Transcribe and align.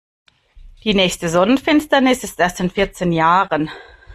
Die 0.83 0.95
nächste 0.95 1.29
Sonnenfinsternis 1.29 2.23
ist 2.23 2.39
erst 2.39 2.59
in 2.59 2.71
vierzehn 2.71 3.11
Jahren. 3.11 3.69